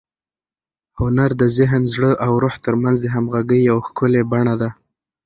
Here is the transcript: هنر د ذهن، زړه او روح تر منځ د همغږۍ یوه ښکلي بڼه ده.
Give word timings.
هنر 0.99 1.31
د 1.41 1.43
ذهن، 1.57 1.81
زړه 1.93 2.11
او 2.25 2.31
روح 2.43 2.55
تر 2.65 2.73
منځ 2.81 2.97
د 3.01 3.05
همغږۍ 3.15 3.61
یوه 3.69 3.81
ښکلي 3.87 4.21
بڼه 4.31 4.55
ده. 4.61 4.69